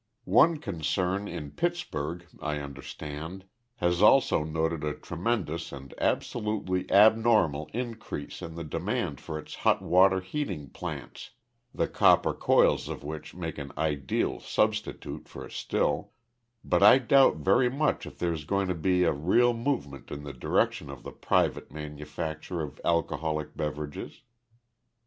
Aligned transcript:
One 0.25 0.57
concern 0.57 1.27
in 1.27 1.51
Pittsburgh, 1.51 2.25
I 2.41 2.57
understand, 2.57 3.45
has 3.75 4.01
also 4.01 4.43
noted 4.43 4.83
a 4.83 4.95
tremendous 4.95 5.71
and 5.71 5.93
absolutely 5.99 6.89
abnormal 6.91 7.69
increase 7.71 8.41
in 8.41 8.55
the 8.55 8.63
demand 8.63 9.21
for 9.21 9.37
its 9.37 9.53
hot 9.61 9.83
water 9.83 10.19
heating 10.19 10.71
plants 10.71 11.29
the 11.71 11.87
copper 11.87 12.33
coils 12.33 12.89
of 12.89 13.03
which 13.03 13.35
make 13.35 13.59
an 13.59 13.71
ideal 13.77 14.39
substitute 14.39 15.27
for 15.29 15.45
a 15.45 15.51
still 15.51 16.13
but 16.63 16.81
I 16.81 16.97
doubt 16.97 17.35
very 17.35 17.69
much 17.69 18.07
if 18.07 18.17
there's 18.17 18.43
going 18.43 18.69
to 18.69 18.73
be 18.73 19.03
a 19.03 19.13
real 19.13 19.53
movement 19.53 20.09
in 20.09 20.23
the 20.23 20.33
direction 20.33 20.89
of 20.89 21.03
the 21.03 21.11
private 21.11 21.71
manufacture 21.71 22.61
of 22.63 22.81
alcoholic 22.83 23.55
beverages. 23.55 24.23